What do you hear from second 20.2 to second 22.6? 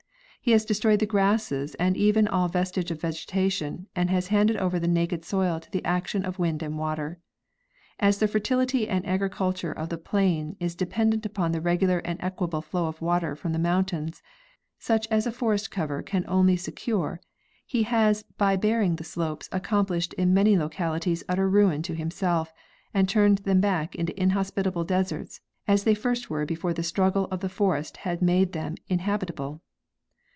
many localities utter ruin to himself,